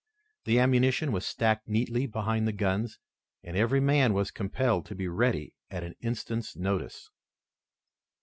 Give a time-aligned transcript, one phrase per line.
[0.45, 2.97] The ammunition was stacked neatly behind the guns,
[3.43, 7.11] and every man was compelled to be ready at an instant's notice.